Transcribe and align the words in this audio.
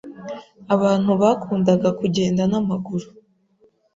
Abantu 0.75 1.11
bakundaga 1.21 1.89
kugenda 1.99 2.43
n'amaguru. 2.51 3.07